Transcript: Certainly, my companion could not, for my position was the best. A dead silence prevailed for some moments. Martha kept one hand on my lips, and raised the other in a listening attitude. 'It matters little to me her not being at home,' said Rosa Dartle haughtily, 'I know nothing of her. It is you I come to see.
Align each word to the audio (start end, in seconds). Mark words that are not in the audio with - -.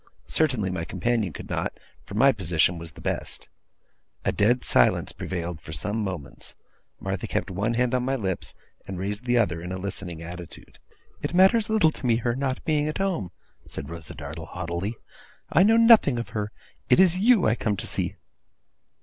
Certainly, 0.25 0.71
my 0.71 0.83
companion 0.83 1.31
could 1.31 1.47
not, 1.47 1.79
for 2.07 2.15
my 2.15 2.31
position 2.31 2.79
was 2.79 2.93
the 2.93 3.01
best. 3.01 3.49
A 4.25 4.31
dead 4.31 4.63
silence 4.63 5.11
prevailed 5.11 5.61
for 5.61 5.71
some 5.73 5.97
moments. 6.03 6.55
Martha 6.99 7.27
kept 7.27 7.51
one 7.51 7.75
hand 7.75 7.93
on 7.93 8.01
my 8.01 8.15
lips, 8.15 8.55
and 8.87 8.97
raised 8.97 9.25
the 9.25 9.37
other 9.37 9.61
in 9.61 9.71
a 9.71 9.77
listening 9.77 10.23
attitude. 10.23 10.79
'It 11.21 11.35
matters 11.35 11.69
little 11.69 11.91
to 11.91 12.05
me 12.07 12.15
her 12.15 12.35
not 12.35 12.65
being 12.65 12.87
at 12.87 12.97
home,' 12.97 13.29
said 13.67 13.91
Rosa 13.91 14.15
Dartle 14.15 14.47
haughtily, 14.47 14.95
'I 15.51 15.61
know 15.61 15.77
nothing 15.77 16.17
of 16.17 16.29
her. 16.29 16.51
It 16.89 16.99
is 16.99 17.19
you 17.19 17.45
I 17.45 17.53
come 17.53 17.77
to 17.77 17.85
see. 17.85 18.15